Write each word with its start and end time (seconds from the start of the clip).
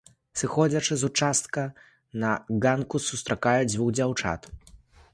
Сыходзячы 0.39 0.97
з 1.01 1.09
участка 1.11 1.67
на 2.25 2.33
ганку 2.65 3.05
сустракаю 3.09 3.63
дзвюх 3.71 3.97
дзяўчат. 4.01 4.53